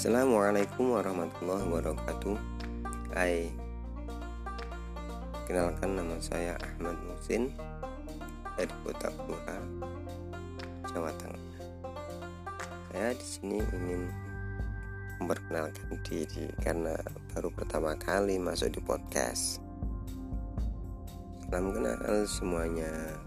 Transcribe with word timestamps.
Assalamualaikum 0.00 0.96
warahmatullahi 0.96 1.60
wabarakatuh. 1.68 2.32
Hai. 3.12 3.52
Kenalkan 5.44 5.92
nama 5.92 6.16
saya 6.16 6.56
Ahmad 6.56 6.96
Musin 7.04 7.52
Dari 8.56 8.72
Kota 8.80 9.12
Pura 9.12 9.60
Jawa 10.88 11.12
Tengah. 11.20 11.44
Saya 12.88 13.12
di 13.12 13.26
sini 13.28 13.60
ingin 13.60 14.08
memperkenalkan 15.20 15.92
diri 16.08 16.48
Karena 16.64 16.96
baru 17.36 17.52
pertama 17.52 17.92
kali 18.00 18.40
masuk 18.40 18.72
di 18.72 18.80
podcast. 18.80 19.60
Salam 21.44 21.76
kenal 21.76 22.24
semuanya. 22.24 23.20